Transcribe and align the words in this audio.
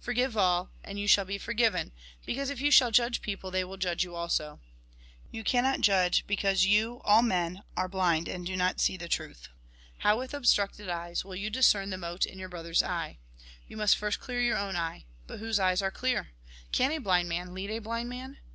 Forgive 0.00 0.34
all, 0.34 0.70
and 0.82 0.98
you 0.98 1.06
shall 1.06 1.26
be 1.26 1.36
for 1.36 1.52
given, 1.52 1.92
because 2.24 2.48
if 2.48 2.58
you 2.58 2.70
shall 2.70 2.90
judge 2.90 3.20
people, 3.20 3.50
they 3.50 3.62
will 3.64 3.76
judge 3.76 4.02
you 4.02 4.14
also. 4.14 4.58
54 4.60 4.62
THE 4.62 4.62
GOSPEL 4.62 4.88
IN 4.88 5.12
BRIEF 5.12 5.36
You 5.36 5.44
cannot 5.44 5.84
judge, 5.84 6.26
because 6.26 6.64
you, 6.66 7.00
all 7.04 7.20
men, 7.20 7.62
are 7.76 7.86
blind, 7.86 8.26
aud 8.26 8.46
do 8.46 8.56
not 8.56 8.80
see 8.80 8.96
the 8.96 9.08
truth. 9.08 9.48
How, 9.98 10.16
with 10.16 10.32
ob 10.34 10.44
structed 10.44 10.88
eyes, 10.88 11.22
will 11.22 11.36
you 11.36 11.50
discern 11.50 11.90
the 11.90 11.98
mote 11.98 12.24
in 12.24 12.38
your 12.38 12.48
brother's 12.48 12.82
eye? 12.82 13.18
You 13.68 13.76
must 13.76 13.98
first 13.98 14.20
clear 14.20 14.40
your 14.40 14.56
own 14.56 14.74
eye. 14.74 15.04
But 15.26 15.40
whose 15.40 15.60
eyes 15.60 15.82
are 15.82 15.90
clear? 15.90 16.28
Can 16.72 16.90
a 16.90 16.96
blind 16.96 17.28
man 17.28 17.52
lead 17.52 17.68
a 17.70 17.78
blind 17.80 18.08
man 18.08 18.38